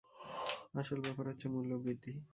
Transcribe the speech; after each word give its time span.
আসল 0.75 0.97
ব্যাপার 1.05 1.25
হচ্ছে 1.27 1.47
মূল্যবৃদ্ধি। 1.47 2.11